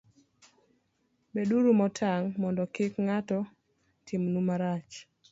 beduru 1.33 1.69
motang' 1.79 2.29
mondo 2.41 2.63
kik 2.75 2.93
ng'ato 3.05 3.39
timnu 4.07 4.39
marach. 4.47 4.91